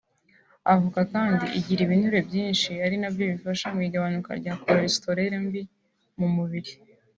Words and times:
avoka 0.73 1.01
kandi 1.13 1.45
igira 1.57 1.81
ibinure 1.83 2.19
byinshi 2.27 2.71
ari 2.85 2.95
nabyo 3.01 3.23
bifasha 3.31 3.65
mu 3.75 3.81
igabanuka 3.87 4.31
rya 4.39 4.53
cholesterol 4.63 5.33
mbi 5.45 5.61
mu 6.19 6.27
mubiri 6.35 6.71